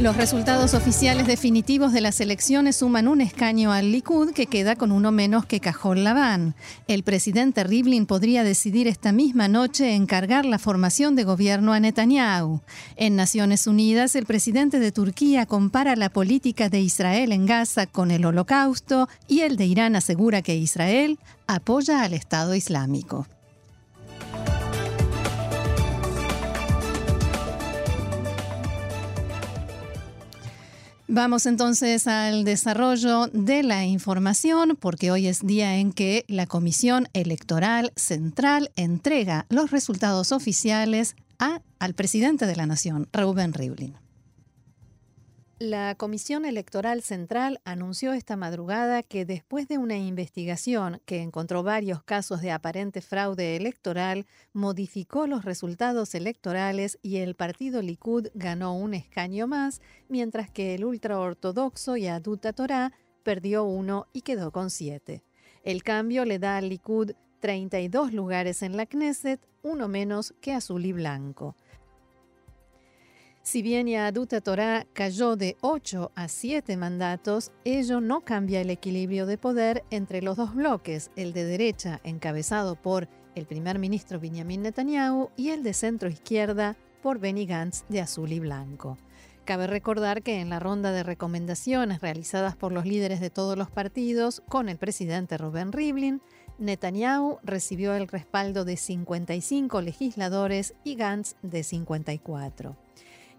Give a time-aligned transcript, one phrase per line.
[0.00, 4.92] Los resultados oficiales definitivos de las elecciones suman un escaño al Likud que queda con
[4.92, 6.54] uno menos que Cajol Laván.
[6.88, 12.62] El presidente Rivlin podría decidir esta misma noche encargar la formación de gobierno a Netanyahu.
[12.96, 18.10] En Naciones Unidas, el presidente de Turquía compara la política de Israel en Gaza con
[18.10, 23.26] el holocausto y el de Irán asegura que Israel apoya al Estado Islámico.
[31.12, 37.08] Vamos entonces al desarrollo de la información, porque hoy es día en que la Comisión
[37.14, 43.96] Electoral Central entrega los resultados oficiales a, al presidente de la Nación, Reuben Rivlin.
[45.62, 52.02] La Comisión Electoral Central anunció esta madrugada que después de una investigación que encontró varios
[52.02, 58.94] casos de aparente fraude electoral, modificó los resultados electorales y el partido Likud ganó un
[58.94, 65.24] escaño más, mientras que el ultraortodoxo Yaduta Torah perdió uno y quedó con siete.
[65.62, 70.86] El cambio le da al Likud 32 lugares en la Knesset, uno menos que azul
[70.86, 71.54] y blanco.
[73.50, 79.26] Si bien Yaduta Torah cayó de 8 a 7 mandatos, ello no cambia el equilibrio
[79.26, 84.62] de poder entre los dos bloques, el de derecha, encabezado por el primer ministro Benjamin
[84.62, 88.98] Netanyahu, y el de centro izquierda, por Benny Gantz, de azul y blanco.
[89.44, 93.68] Cabe recordar que en la ronda de recomendaciones realizadas por los líderes de todos los
[93.68, 96.22] partidos con el presidente Rubén Rivlin,
[96.58, 102.76] Netanyahu recibió el respaldo de 55 legisladores y Gantz de 54.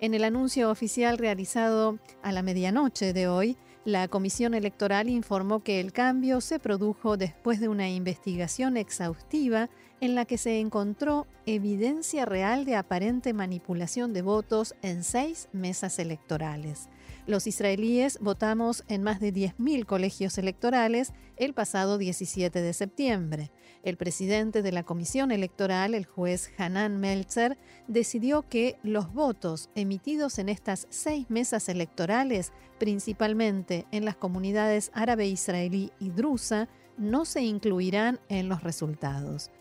[0.02, 5.80] En el anuncio oficial realizado a la medianoche de hoy, la Comisión Electoral informó que
[5.80, 12.26] el cambio se produjo después de una investigación exhaustiva en la que se encontró evidencia
[12.26, 16.90] real de aparente manipulación de votos en seis mesas electorales.
[17.28, 23.52] Los israelíes votamos en más de 10.000 colegios electorales el pasado 17 de septiembre.
[23.84, 30.40] El presidente de la Comisión Electoral, el juez Hanan Meltzer, decidió que los votos emitidos
[30.40, 37.42] en estas seis mesas electorales, principalmente en las comunidades árabe israelí y drusa, no se
[37.42, 39.52] incluirán en los resultados.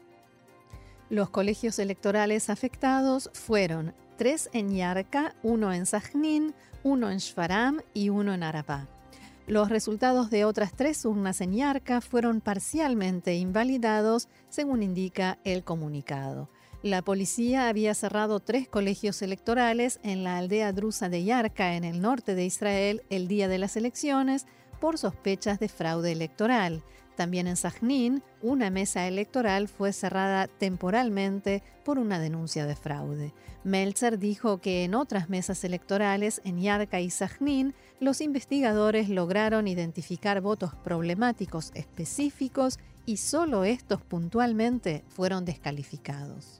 [1.10, 6.54] Los colegios electorales afectados fueron tres en Yarka, uno en Sajnin,
[6.84, 8.86] uno en Shfaram y uno en Arabá.
[9.48, 16.48] Los resultados de otras tres urnas en Yarka fueron parcialmente invalidados, según indica el comunicado.
[16.84, 22.00] La policía había cerrado tres colegios electorales en la aldea drusa de Yarka, en el
[22.00, 24.46] norte de Israel, el día de las elecciones,
[24.80, 26.84] por sospechas de fraude electoral.
[27.20, 33.34] También en Sajnín, una mesa electoral fue cerrada temporalmente por una denuncia de fraude.
[33.62, 40.40] Meltzer dijo que en otras mesas electorales, en Yarka y Sajnín, los investigadores lograron identificar
[40.40, 46.59] votos problemáticos específicos y solo estos puntualmente fueron descalificados.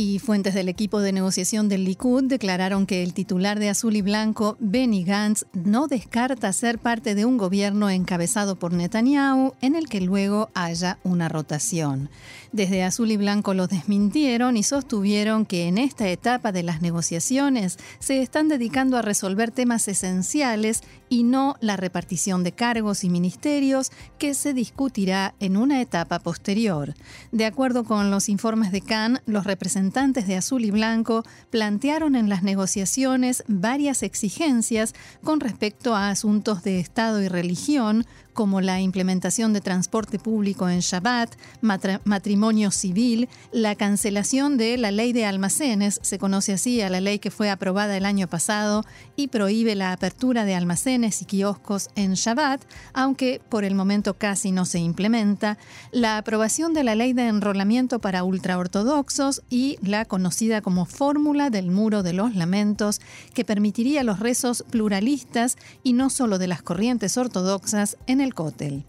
[0.00, 4.02] Y fuentes del equipo de negociación del Likud declararon que el titular de Azul y
[4.02, 9.88] Blanco, Benny Gantz, no descarta ser parte de un gobierno encabezado por Netanyahu en el
[9.88, 12.10] que luego haya una rotación.
[12.52, 17.76] Desde Azul y Blanco lo desmintieron y sostuvieron que en esta etapa de las negociaciones
[17.98, 23.90] se están dedicando a resolver temas esenciales y no la repartición de cargos y ministerios
[24.18, 26.94] que se discutirá en una etapa posterior.
[27.32, 32.28] De acuerdo con los informes de Cannes, los representantes de Azul y Blanco plantearon en
[32.28, 38.06] las negociaciones varias exigencias con respecto a asuntos de Estado y religión,
[38.38, 45.12] como la implementación de transporte público en Shabbat, matrimonio civil, la cancelación de la ley
[45.12, 48.84] de almacenes, se conoce así a la ley que fue aprobada el año pasado
[49.16, 54.52] y prohíbe la apertura de almacenes y kioscos en Shabbat, aunque por el momento casi
[54.52, 55.58] no se implementa,
[55.90, 61.72] la aprobación de la ley de enrolamiento para ultraortodoxos y la conocida como fórmula del
[61.72, 63.00] muro de los lamentos,
[63.34, 68.82] que permitiría los rezos pluralistas y no solo de las corrientes ortodoxas en el cótel.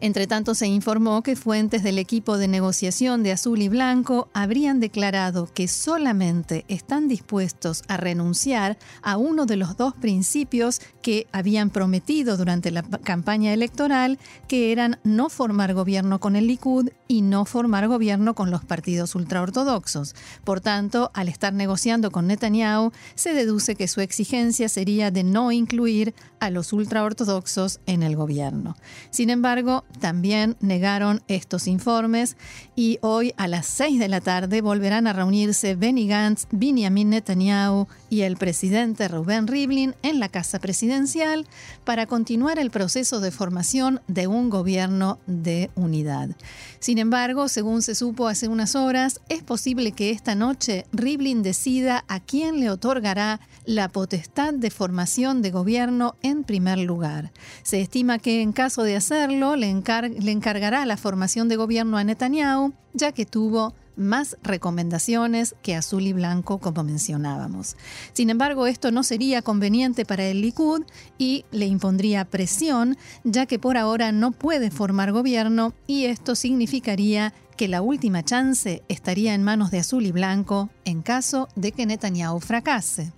[0.00, 4.78] Entre tanto, se informó que fuentes del equipo de negociación de Azul y Blanco habrían
[4.78, 11.70] declarado que solamente están dispuestos a renunciar a uno de los dos principios que habían
[11.70, 17.44] prometido durante la campaña electoral, que eran no formar gobierno con el Likud y no
[17.44, 20.14] formar gobierno con los partidos ultraortodoxos.
[20.44, 25.52] Por tanto, al estar negociando con Netanyahu, se deduce que su exigencia sería de no
[25.52, 28.76] incluir a los ultraortodoxos en el gobierno.
[29.10, 32.36] Sin embargo, también negaron estos informes
[32.74, 37.88] y hoy a las 6 de la tarde volverán a reunirse Benny Gantz, Benjamin Netanyahu
[38.10, 41.46] y el presidente Rubén Rivlin en la Casa Presidencial
[41.84, 46.30] para continuar el proceso de formación de un gobierno de unidad.
[46.78, 52.04] Sin embargo, según se supo hace unas horas, es posible que esta noche Rivlin decida
[52.08, 57.32] a quién le otorgará la potestad de formación de gobierno en primer lugar.
[57.62, 59.72] Se estima que en caso de hacerlo le,
[60.20, 66.06] le encargará la formación de gobierno a Netanyahu, ya que tuvo más recomendaciones que azul
[66.06, 67.76] y blanco, como mencionábamos.
[68.12, 70.82] Sin embargo, esto no sería conveniente para el Likud
[71.18, 77.34] y le impondría presión, ya que por ahora no puede formar gobierno y esto significaría
[77.56, 81.86] que la última chance estaría en manos de azul y blanco en caso de que
[81.86, 83.12] Netanyahu fracase.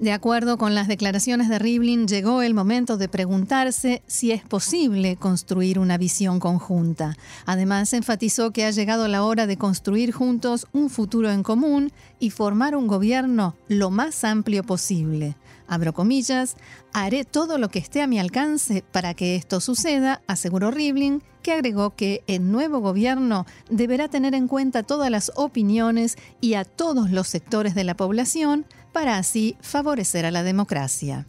[0.00, 5.16] De acuerdo con las declaraciones de Rivlin, llegó el momento de preguntarse si es posible
[5.16, 7.18] construir una visión conjunta.
[7.44, 12.30] Además, enfatizó que ha llegado la hora de construir juntos un futuro en común y
[12.30, 15.36] formar un gobierno lo más amplio posible.
[15.68, 16.56] Abro comillas,
[16.94, 21.52] haré todo lo que esté a mi alcance para que esto suceda, aseguró Rivlin, que
[21.52, 27.10] agregó que el nuevo gobierno deberá tener en cuenta todas las opiniones y a todos
[27.10, 31.26] los sectores de la población para así favorecer a la democracia.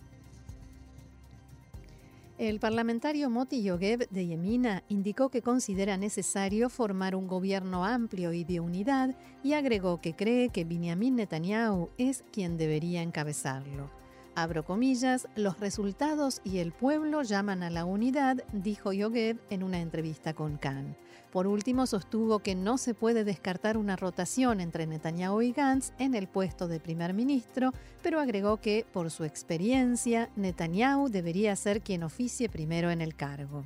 [2.42, 8.44] El parlamentario Moti Yogev de Yemina indicó que considera necesario formar un gobierno amplio y
[8.44, 13.92] de unidad y agregó que cree que Benjamin Netanyahu es quien debería encabezarlo.
[14.34, 19.80] Abro comillas, los resultados y el pueblo llaman a la unidad, dijo Yogev en una
[19.80, 20.96] entrevista con Khan.
[21.32, 26.14] Por último, sostuvo que no se puede descartar una rotación entre Netanyahu y Gantz en
[26.14, 27.72] el puesto de primer ministro,
[28.04, 33.66] pero agregó que, por su experiencia, Netanyahu debería ser quien oficie primero en el cargo.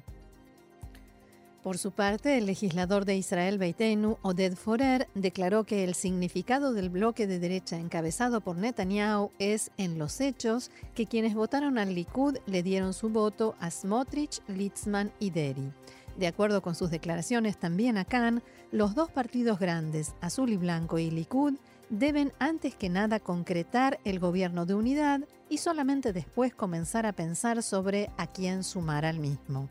[1.63, 6.91] Por su parte, el legislador de Israel Beitenu, Oded Forer, declaró que el significado del
[6.91, 12.37] bloque de derecha encabezado por Netanyahu es, en los hechos, que quienes votaron al Likud
[12.45, 15.71] le dieron su voto a Smotrich, Litzman y Deri.
[16.17, 18.41] De acuerdo con sus declaraciones también a Khan,
[18.71, 21.55] los dos partidos grandes, Azul y Blanco y Likud,
[21.89, 27.61] deben antes que nada concretar el gobierno de unidad y solamente después comenzar a pensar
[27.61, 29.69] sobre a quién sumar al mismo.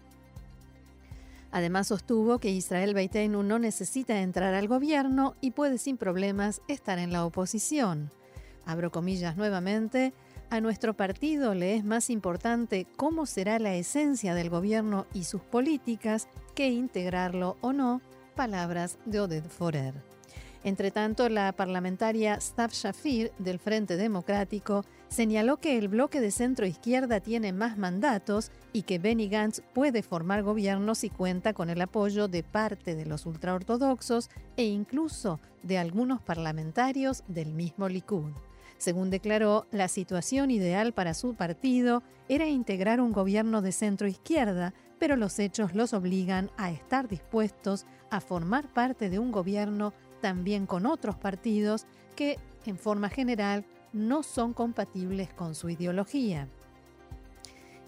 [1.50, 6.98] Además sostuvo que Israel Beitenu no necesita entrar al gobierno y puede sin problemas estar
[6.98, 8.10] en la oposición.
[8.66, 10.12] Abro comillas nuevamente,
[10.54, 15.42] a nuestro partido le es más importante cómo será la esencia del gobierno y sus
[15.42, 18.00] políticas que integrarlo o no,
[18.36, 19.94] palabras de Oded Forer.
[20.62, 26.66] Entre tanto, la parlamentaria Stav Shafir del Frente Democrático señaló que el bloque de centro
[26.66, 31.80] izquierda tiene más mandatos y que Benny Gantz puede formar gobierno si cuenta con el
[31.82, 38.30] apoyo de parte de los ultraortodoxos e incluso de algunos parlamentarios del mismo Likud.
[38.78, 44.74] Según declaró, la situación ideal para su partido era integrar un gobierno de centro izquierda,
[44.98, 50.66] pero los hechos los obligan a estar dispuestos a formar parte de un gobierno también
[50.66, 51.86] con otros partidos
[52.16, 56.48] que, en forma general, no son compatibles con su ideología.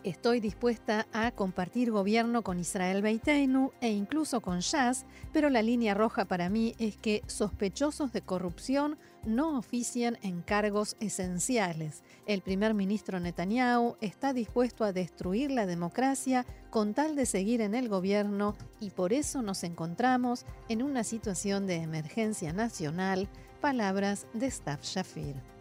[0.06, 5.94] Estoy dispuesta a compartir gobierno con Israel Beiteinu e incluso con Jazz, pero la línea
[5.94, 12.04] roja para mí es que sospechosos de corrupción no ofician en cargos esenciales.
[12.24, 17.74] El primer ministro Netanyahu está dispuesto a destruir la democracia con tal de seguir en
[17.74, 23.28] el gobierno y por eso nos encontramos en una situación de emergencia nacional,
[23.60, 25.55] palabras de Staff Shafir.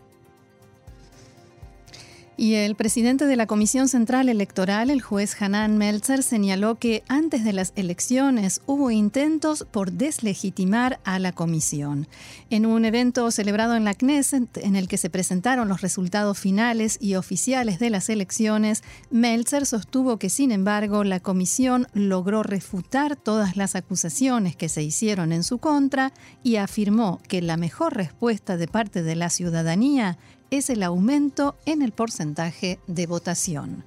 [2.38, 7.46] Y el presidente de la Comisión Central Electoral, el juez Hanan Meltzer, señaló que antes
[7.46, 12.08] de las elecciones hubo intentos por deslegitimar a la comisión.
[12.50, 16.98] En un evento celebrado en la Knesset, en el que se presentaron los resultados finales
[17.00, 23.56] y oficiales de las elecciones, Meltzer sostuvo que, sin embargo, la comisión logró refutar todas
[23.56, 26.12] las acusaciones que se hicieron en su contra
[26.44, 30.18] y afirmó que la mejor respuesta de parte de la ciudadanía
[30.52, 33.84] es el aumento en el porcentaje de votación.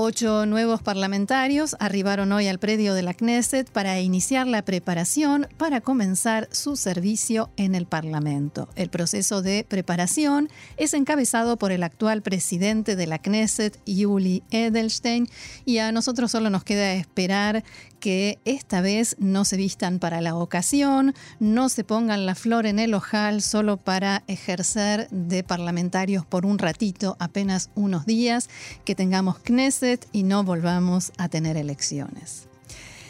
[0.00, 5.80] Ocho nuevos parlamentarios arribaron hoy al predio de la Knesset para iniciar la preparación para
[5.80, 8.68] comenzar su servicio en el Parlamento.
[8.76, 15.26] El proceso de preparación es encabezado por el actual presidente de la Knesset, Yuli Edelstein,
[15.64, 17.64] y a nosotros solo nos queda esperar
[18.00, 22.78] que esta vez no se vistan para la ocasión, no se pongan la flor en
[22.78, 28.48] el ojal solo para ejercer de parlamentarios por un ratito, apenas unos días,
[28.84, 32.48] que tengamos Knesset y no volvamos a tener elecciones.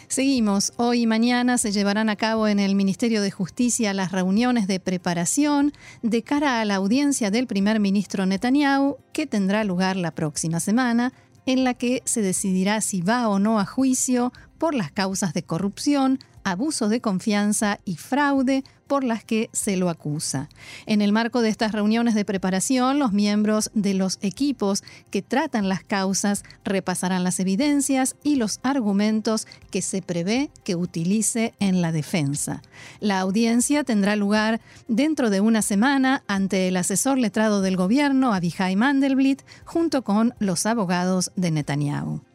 [0.09, 0.73] Seguimos.
[0.77, 4.79] Hoy y mañana se llevarán a cabo en el Ministerio de Justicia las reuniones de
[4.79, 10.59] preparación de cara a la audiencia del primer ministro Netanyahu, que tendrá lugar la próxima
[10.59, 11.13] semana,
[11.45, 15.41] en la que se decidirá si va o no a juicio por las causas de
[15.41, 20.49] corrupción, abuso de confianza y fraude por las que se lo acusa.
[20.87, 25.69] En el marco de estas reuniones de preparación, los miembros de los equipos que tratan
[25.69, 31.91] las causas repasarán las evidencias y los argumentos que se prevé que utilice en la
[31.91, 32.63] defensa.
[32.99, 38.75] La audiencia tendrá lugar dentro de una semana ante el asesor letrado del gobierno, Abihai
[38.75, 42.28] Mandelblit, junto con los abogados de Netanyahu.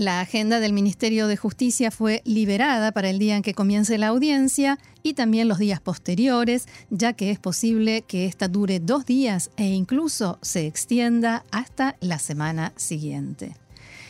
[0.00, 4.06] La agenda del Ministerio de Justicia fue liberada para el día en que comience la
[4.06, 9.50] audiencia y también los días posteriores, ya que es posible que esta dure dos días
[9.58, 13.54] e incluso se extienda hasta la semana siguiente.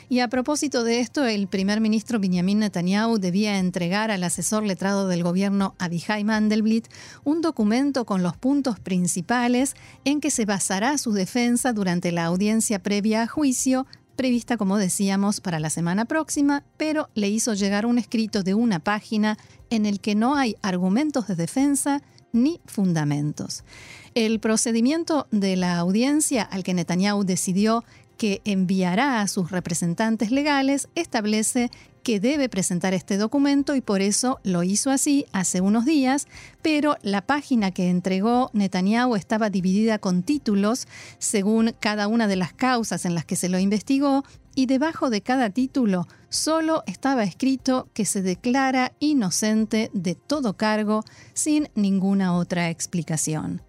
[0.09, 5.09] Y a propósito de esto, el primer ministro Benjamin Netanyahu debía entregar al asesor letrado
[5.09, 6.87] del gobierno Abihai Mandelblit
[7.25, 12.81] un documento con los puntos principales en que se basará su defensa durante la audiencia
[12.81, 13.87] previa a juicio
[14.21, 18.79] prevista, como decíamos, para la semana próxima, pero le hizo llegar un escrito de una
[18.79, 19.39] página
[19.71, 23.65] en el que no hay argumentos de defensa ni fundamentos.
[24.15, 27.85] El procedimiento de la audiencia al que Netanyahu decidió
[28.17, 31.71] que enviará a sus representantes legales establece
[32.03, 36.27] que debe presentar este documento y por eso lo hizo así hace unos días,
[36.61, 40.89] pero la página que entregó Netanyahu estaba dividida con títulos
[41.19, 44.25] según cada una de las causas en las que se lo investigó
[44.55, 51.05] y debajo de cada título solo estaba escrito que se declara inocente de todo cargo
[51.33, 53.63] sin ninguna otra explicación.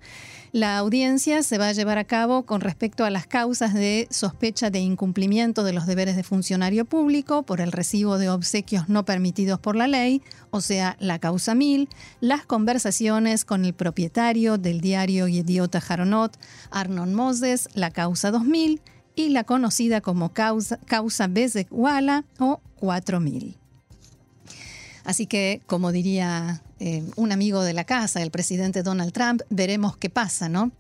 [0.53, 4.70] La audiencia se va a llevar a cabo con respecto a las causas de sospecha
[4.70, 9.62] de incumplimiento de los deberes de funcionario público por el recibo de obsequios no permitidos
[9.62, 11.88] por la ley, o sea, la causa 1000,
[12.20, 16.38] las conversaciones con el propietario del diario Idiota Jaronot,
[16.70, 18.81] Arnon Moses, la causa 2000
[19.15, 23.58] y la conocida como causa, causa Bezek-Wala o 4000.
[25.05, 29.97] Así que, como diría eh, un amigo de la casa, el presidente Donald Trump, veremos
[29.97, 30.71] qué pasa, ¿no?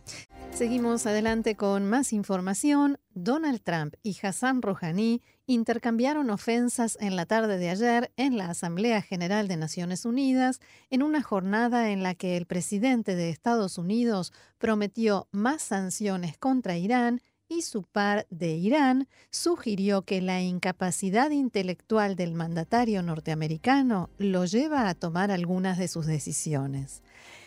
[0.51, 2.97] Seguimos adelante con más información.
[3.13, 9.03] Donald Trump y Hassan Rouhani intercambiaron ofensas en la tarde de ayer en la Asamblea
[9.03, 14.33] General de Naciones Unidas, en una jornada en la que el presidente de Estados Unidos
[14.57, 22.15] prometió más sanciones contra Irán y su par de Irán sugirió que la incapacidad intelectual
[22.15, 27.03] del mandatario norteamericano lo lleva a tomar algunas de sus decisiones.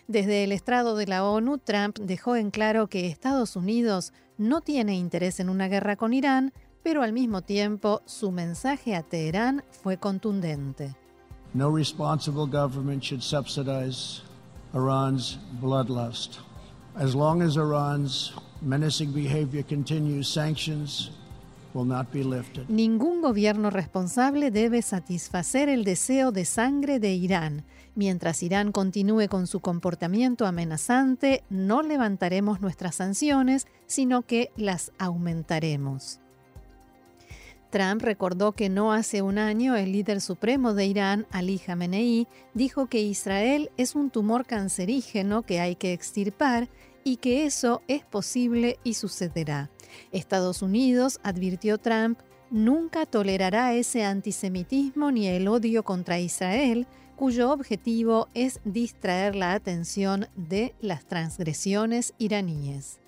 [0.06, 4.94] Desde el estrado de la ONU, Trump dejó en claro que Estados Unidos no tiene
[4.94, 9.96] interés en una guerra con Irán, pero al mismo tiempo su mensaje a Teherán fue
[9.96, 10.94] contundente.
[11.54, 14.20] No responsible government should subsidize
[14.74, 16.40] Iran's bloodlust.
[16.96, 18.32] As long as Iran's
[22.68, 27.64] Ningún gobierno responsable debe satisfacer el deseo de sangre de Irán.
[27.96, 36.20] Mientras Irán continúe con su comportamiento amenazante, no levantaremos nuestras sanciones, sino que las aumentaremos.
[37.74, 42.86] Trump recordó que no hace un año el líder supremo de Irán, Ali Khamenei, dijo
[42.86, 46.68] que Israel es un tumor cancerígeno que hay que extirpar
[47.02, 49.70] y que eso es posible y sucederá.
[50.12, 58.28] Estados Unidos, advirtió Trump, nunca tolerará ese antisemitismo ni el odio contra Israel, cuyo objetivo
[58.34, 63.00] es distraer la atención de las transgresiones iraníes.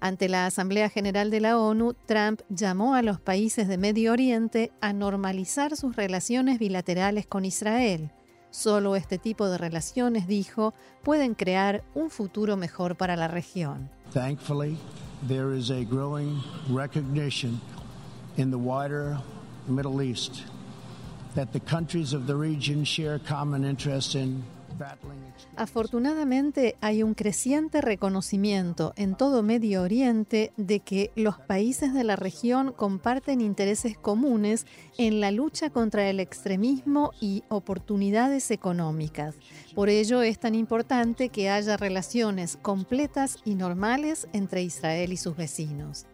[0.00, 4.72] Ante la Asamblea General de la ONU, Trump llamó a los países de Medio Oriente
[4.80, 8.10] a normalizar sus relaciones bilaterales con Israel
[8.52, 13.88] Solo este tipo de relaciones, dijo, pueden crear un futuro mejor para la región.
[14.12, 14.76] Thankfully,
[15.26, 16.38] there is a growing
[16.68, 17.58] recognition
[18.36, 19.18] in the wider
[19.66, 20.42] Middle East
[21.34, 24.44] that the countries of the region share common interests in
[24.78, 25.21] battling
[25.62, 32.16] Afortunadamente hay un creciente reconocimiento en todo Medio Oriente de que los países de la
[32.16, 34.66] región comparten intereses comunes
[34.98, 39.36] en la lucha contra el extremismo y oportunidades económicas.
[39.72, 45.36] Por ello es tan importante que haya relaciones completas y normales entre Israel y sus
[45.36, 46.06] vecinos.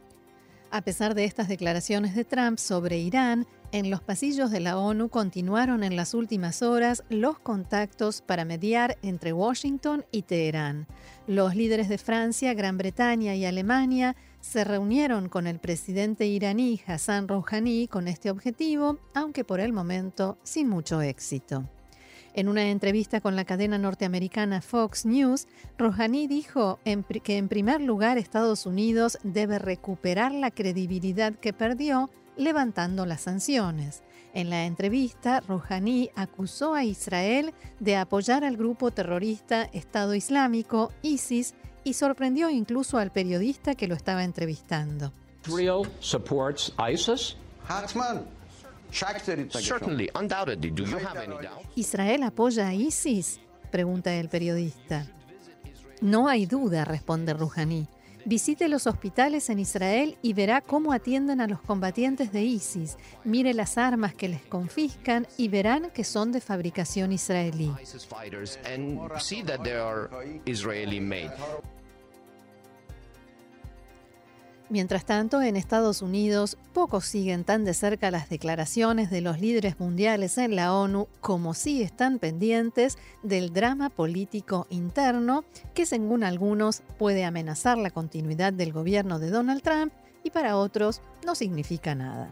[0.71, 5.09] A pesar de estas declaraciones de Trump sobre Irán, en los pasillos de la ONU
[5.09, 10.87] continuaron en las últimas horas los contactos para mediar entre Washington y Teherán.
[11.27, 17.29] Los líderes de Francia, Gran Bretaña y Alemania se reunieron con el presidente iraní Hassan
[17.29, 21.65] Rouhani con este objetivo, aunque por el momento sin mucho éxito.
[22.39, 26.79] En una entrevista con la cadena norteamericana Fox News, Rouhani dijo
[27.25, 34.05] que en primer lugar Estados Unidos debe recuperar la credibilidad que perdió levantando las sanciones.
[34.35, 41.55] En la entrevista, Rouhani acusó a Israel de apoyar al grupo terrorista Estado Islámico, ISIS,
[41.83, 45.11] y sorprendió incluso al periodista que lo estaba entrevistando.
[45.45, 47.37] Israel supports ISIS?
[51.77, 53.41] ¿Israel apoya a ISIS?
[53.71, 55.07] pregunta el periodista.
[56.01, 57.87] No hay duda, responde Rouhani.
[58.25, 62.99] Visite los hospitales en Israel y verá cómo atienden a los combatientes de ISIS.
[63.25, 67.73] Mire las armas que les confiscan y verán que son de fabricación israelí.
[74.71, 79.81] Mientras tanto, en Estados Unidos, pocos siguen tan de cerca las declaraciones de los líderes
[79.81, 86.83] mundiales en la ONU como sí están pendientes del drama político interno que, según algunos,
[86.99, 89.91] puede amenazar la continuidad del gobierno de Donald Trump
[90.23, 92.31] y para otros no significa nada.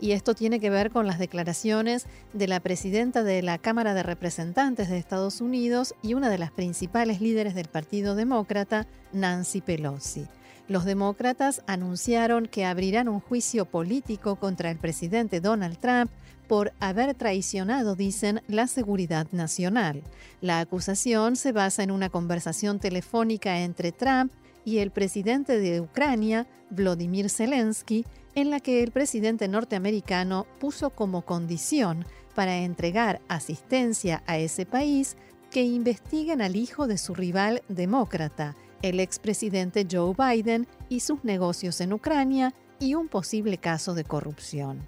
[0.00, 4.02] Y esto tiene que ver con las declaraciones de la presidenta de la Cámara de
[4.02, 10.26] Representantes de Estados Unidos y una de las principales líderes del Partido Demócrata, Nancy Pelosi.
[10.66, 16.10] Los demócratas anunciaron que abrirán un juicio político contra el presidente Donald Trump
[16.48, 20.02] por haber traicionado, dicen, la seguridad nacional.
[20.40, 24.32] La acusación se basa en una conversación telefónica entre Trump
[24.64, 31.22] y el presidente de Ucrania, Vladimir Zelensky, en la que el presidente norteamericano puso como
[31.22, 35.16] condición para entregar asistencia a ese país
[35.50, 41.80] que investiguen al hijo de su rival demócrata, el expresidente Joe Biden y sus negocios
[41.80, 44.86] en Ucrania y un posible caso de corrupción.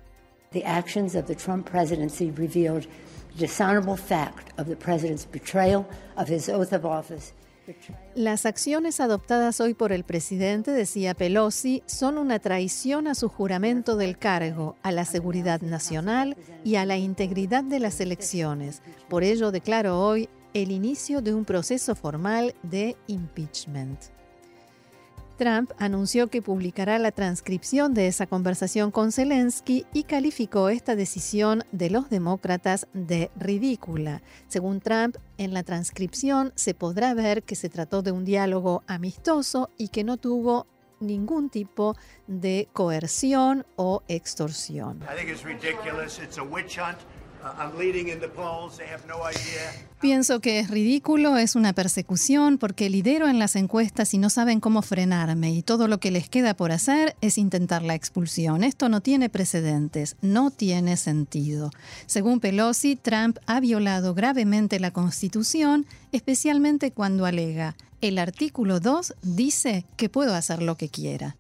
[0.53, 2.87] The actions of the Trump presidency revealed
[3.35, 7.33] the dishonorable fact of the president's betrayal of his oath of office.
[8.15, 13.97] Las acciones adoptadas hoy por el presidente, decía Pelosi, son una traición a su juramento
[13.97, 18.83] del cargo, a la seguridad nacional y a la integridad de las elecciones.
[19.09, 20.29] Por ello declaro hoy
[20.63, 24.01] el inicio de un proceso formal de impeachment.
[25.37, 31.63] Trump anunció que publicará la transcripción de esa conversación con Zelensky y calificó esta decisión
[31.73, 34.23] de los demócratas de ridícula.
[34.49, 39.69] Según Trump, en la transcripción se podrá ver que se trató de un diálogo amistoso
[39.77, 40.67] y que no tuvo
[41.01, 45.01] ningún tipo de coerción o extorsión.
[50.01, 54.61] Pienso que es ridículo, es una persecución porque lidero en las encuestas y no saben
[54.61, 58.63] cómo frenarme y todo lo que les queda por hacer es intentar la expulsión.
[58.63, 61.71] Esto no tiene precedentes, no tiene sentido.
[62.07, 69.87] Según Pelosi, Trump ha violado gravemente la Constitución, especialmente cuando alega, el artículo 2 dice
[69.97, 71.37] que puedo hacer lo que quiera.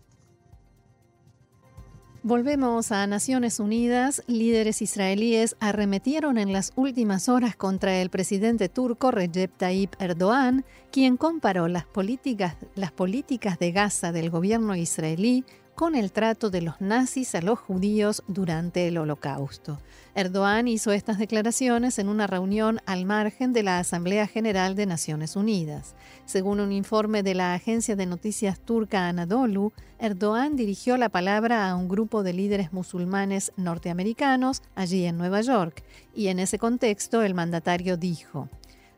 [2.26, 4.20] Volvemos a Naciones Unidas.
[4.26, 11.18] Líderes israelíes arremetieron en las últimas horas contra el presidente turco Recep Tayyip Erdogan, quien
[11.18, 15.44] comparó las políticas, las políticas de Gaza del gobierno israelí
[15.76, 19.78] con el trato de los nazis a los judíos durante el holocausto.
[20.14, 25.36] Erdogan hizo estas declaraciones en una reunión al margen de la Asamblea General de Naciones
[25.36, 25.94] Unidas.
[26.24, 31.76] Según un informe de la agencia de noticias turca Anadolu, Erdogan dirigió la palabra a
[31.76, 35.84] un grupo de líderes musulmanes norteamericanos allí en Nueva York,
[36.14, 38.48] y en ese contexto el mandatario dijo,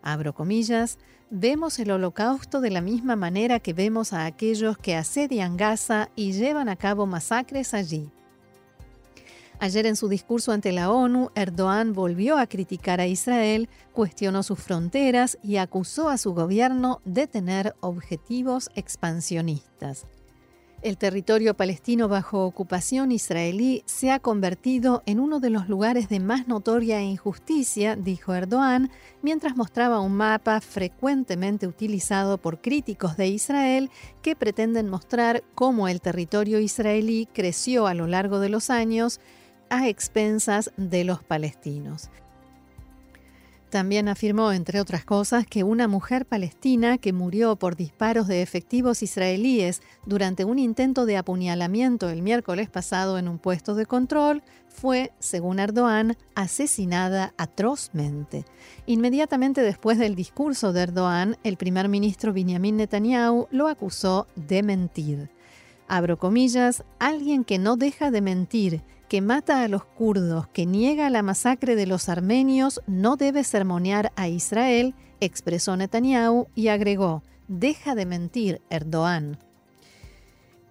[0.01, 0.99] abro comillas,
[1.31, 6.33] vemos el holocausto de la misma manera que vemos a aquellos que asedian Gaza y
[6.33, 8.11] llevan a cabo masacres allí.
[9.61, 14.61] Ayer en su discurso ante la ONU, Erdogan volvió a criticar a Israel, cuestionó sus
[14.61, 20.07] fronteras y acusó a su gobierno de tener objetivos expansionistas.
[20.81, 26.21] El territorio palestino bajo ocupación israelí se ha convertido en uno de los lugares de
[26.21, 28.89] más notoria injusticia, dijo Erdogan,
[29.21, 33.91] mientras mostraba un mapa frecuentemente utilizado por críticos de Israel
[34.23, 39.19] que pretenden mostrar cómo el territorio israelí creció a lo largo de los años
[39.71, 42.09] a expensas de los palestinos.
[43.71, 49.03] También afirmó, entre otras cosas, que una mujer palestina que murió por disparos de efectivos
[49.03, 55.13] israelíes durante un intento de apuñalamiento el miércoles pasado en un puesto de control fue,
[55.19, 58.47] según Erdogan, asesinada atrozmente.
[58.87, 65.31] Inmediatamente después del discurso de Erdogan, el primer ministro Benjamin Netanyahu lo acusó de mentir.
[65.89, 71.11] Abro comillas, alguien que no deja de mentir que mata a los kurdos, que niega
[71.11, 77.95] la masacre de los armenios, no debe sermonear a Israel, expresó Netanyahu y agregó, deja
[77.95, 79.39] de mentir, Erdogan.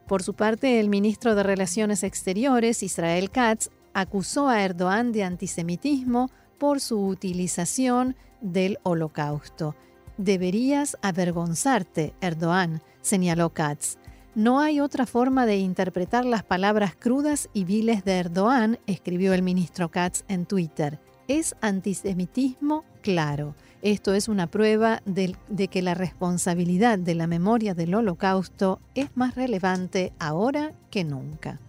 [0.07, 6.29] Por su parte, el ministro de Relaciones Exteriores, Israel Katz, acusó a Erdogan de antisemitismo
[6.59, 9.75] por su utilización del holocausto.
[10.17, 13.97] Deberías avergonzarte, Erdogan, señaló Katz.
[14.37, 19.41] No hay otra forma de interpretar las palabras crudas y viles de Erdogan, escribió el
[19.41, 20.99] ministro Katz en Twitter.
[21.27, 23.55] Es antisemitismo claro.
[23.81, 25.35] Esto es una prueba de,
[25.69, 31.59] que la responsabilidad de la memoria del holocausto es más relevante ahora que nunca.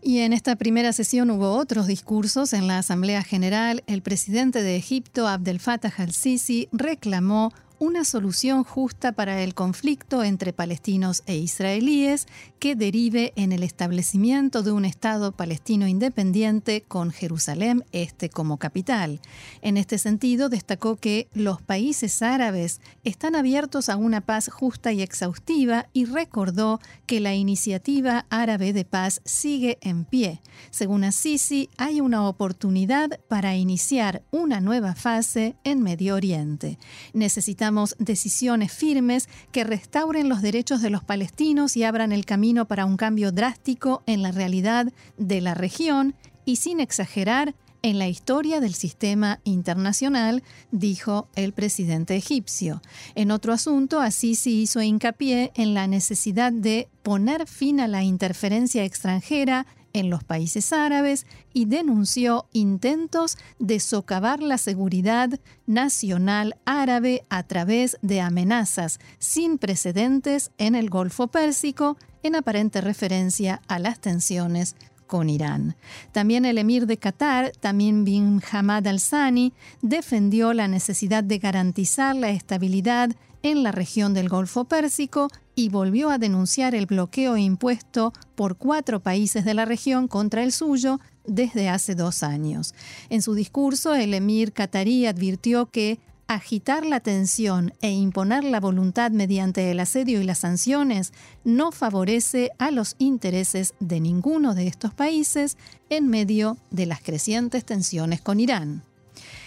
[0.00, 2.52] Y en esta primera sesión hubo otros discursos.
[2.52, 9.12] En la Asamblea General, el presidente de Egipto, Abdel Fattah al-Sisi, reclamó una solución justa
[9.12, 12.26] para el conflicto entre palestinos e israelíes
[12.58, 19.20] que derive en el establecimiento de un Estado palestino independiente con Jerusalén este como capital.
[19.62, 25.02] En este sentido, destacó que los países árabes están abiertos a una paz justa y
[25.02, 30.40] exhaustiva y recordó que la iniciativa árabe de paz sigue en pie.
[30.70, 36.78] Según Assisi, hay una oportunidad para iniciar una nueva fase en Medio Oriente.
[37.12, 37.67] Necesitamos
[37.98, 42.96] decisiones firmes que restauren los derechos de los palestinos y abran el camino para un
[42.96, 48.74] cambio drástico en la realidad de la región y sin exagerar en la historia del
[48.74, 52.82] sistema internacional, dijo el presidente egipcio.
[53.14, 58.84] En otro asunto, Assisi hizo hincapié en la necesidad de poner fin a la interferencia
[58.84, 67.42] extranjera en los países árabes y denunció intentos de socavar la seguridad nacional árabe a
[67.42, 74.76] través de amenazas sin precedentes en el Golfo Pérsico, en aparente referencia a las tensiones
[75.08, 75.74] con Irán.
[76.12, 82.30] También el emir de Qatar, Tamim bin Hamad al-Sani, defendió la necesidad de garantizar la
[82.30, 83.10] estabilidad
[83.42, 89.00] en la región del Golfo Pérsico y volvió a denunciar el bloqueo impuesto por cuatro
[89.00, 92.76] países de la región contra el suyo desde hace dos años.
[93.10, 99.10] En su discurso, el emir qatarí advirtió que agitar la tensión e imponer la voluntad
[99.10, 104.94] mediante el asedio y las sanciones no favorece a los intereses de ninguno de estos
[104.94, 105.56] países
[105.90, 108.84] en medio de las crecientes tensiones con Irán.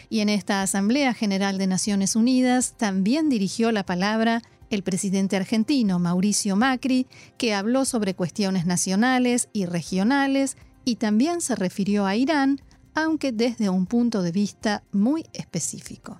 [0.10, 6.00] Y en esta Asamblea General de Naciones Unidas también dirigió la palabra el presidente argentino
[6.00, 7.06] Mauricio Macri,
[7.38, 12.62] que habló sobre cuestiones nacionales y regionales y también se refirió a Irán,
[12.96, 16.20] aunque desde un punto de vista muy específico.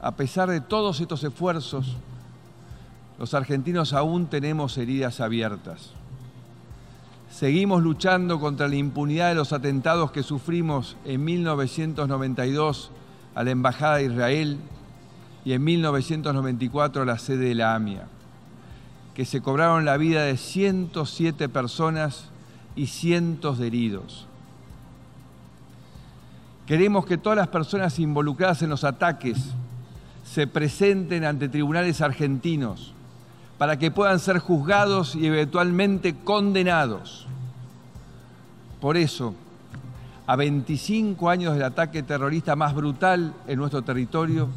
[0.00, 1.96] A pesar de todos estos esfuerzos,
[3.18, 5.90] los argentinos aún tenemos heridas abiertas.
[7.30, 12.90] Seguimos luchando contra la impunidad de los atentados que sufrimos en 1992
[13.34, 14.58] a la Embajada de Israel
[15.44, 18.06] y en 1994 a la sede de la AMIA,
[19.14, 22.26] que se cobraron la vida de 107 personas
[22.76, 24.26] y cientos de heridos.
[26.66, 29.38] Queremos que todas las personas involucradas en los ataques
[30.24, 32.92] se presenten ante tribunales argentinos
[33.58, 37.26] para que puedan ser juzgados y eventualmente condenados.
[38.80, 39.34] Por eso,
[40.26, 44.48] a 25 años del ataque terrorista más brutal en nuestro territorio,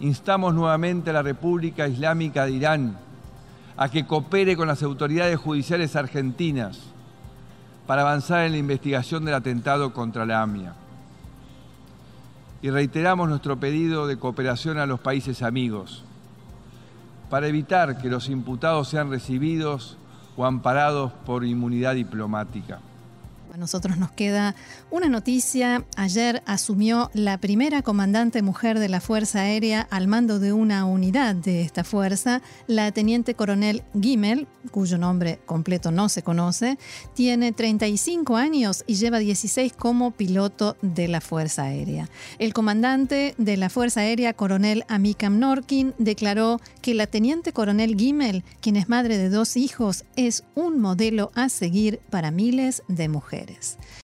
[0.00, 2.96] instamos nuevamente a la República Islámica de Irán
[3.76, 6.80] a que coopere con las autoridades judiciales argentinas
[7.86, 10.74] para avanzar en la investigación del atentado contra la AMIA.
[12.62, 16.02] Y reiteramos nuestro pedido de cooperación a los países amigos
[17.28, 19.98] para evitar que los imputados sean recibidos
[20.36, 22.80] o amparados por inmunidad diplomática.
[23.54, 24.56] A nosotros nos queda
[24.90, 25.84] una noticia.
[25.96, 31.36] Ayer asumió la primera comandante mujer de la Fuerza Aérea al mando de una unidad
[31.36, 36.78] de esta fuerza, la teniente coronel Gimel, cuyo nombre completo no se conoce,
[37.14, 42.08] tiene 35 años y lleva 16 como piloto de la Fuerza Aérea.
[42.40, 48.42] El comandante de la Fuerza Aérea, coronel Amikam Norkin, declaró que la teniente coronel Gimel,
[48.60, 53.06] quien es madre de dos hijos, es un modelo a seguir para miles de
[53.44, 53.76] mujeres.